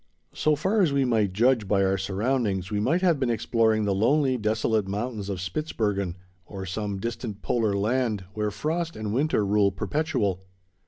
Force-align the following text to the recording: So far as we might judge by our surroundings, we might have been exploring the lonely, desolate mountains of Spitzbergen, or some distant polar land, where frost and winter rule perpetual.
So 0.33 0.55
far 0.55 0.81
as 0.81 0.91
we 0.91 1.05
might 1.05 1.31
judge 1.31 1.67
by 1.67 1.83
our 1.85 1.95
surroundings, 1.95 2.71
we 2.71 2.79
might 2.79 3.03
have 3.03 3.19
been 3.19 3.29
exploring 3.29 3.85
the 3.85 3.93
lonely, 3.93 4.35
desolate 4.35 4.87
mountains 4.87 5.29
of 5.29 5.39
Spitzbergen, 5.39 6.15
or 6.43 6.65
some 6.65 6.97
distant 6.97 7.43
polar 7.43 7.73
land, 7.75 8.23
where 8.33 8.49
frost 8.49 8.95
and 8.95 9.13
winter 9.13 9.45
rule 9.45 9.71
perpetual. 9.71 10.41